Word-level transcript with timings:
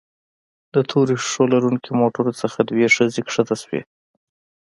د 0.73 0.75
تورو 0.89 1.13
ښيښو 1.23 1.43
لرونکي 1.53 1.89
موټر 2.01 2.25
څخه 2.41 2.57
دوه 2.69 2.87
ښځې 2.95 3.21
ښکته 3.33 3.55
شوې. 3.61 3.81